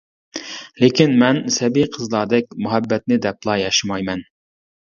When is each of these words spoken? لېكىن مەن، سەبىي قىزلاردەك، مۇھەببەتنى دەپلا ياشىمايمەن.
لېكىن 0.83 1.13
مەن، 1.23 1.41
سەبىي 1.57 1.85
قىزلاردەك، 1.97 2.57
مۇھەببەتنى 2.67 3.21
دەپلا 3.27 3.59
ياشىمايمەن. 3.67 4.27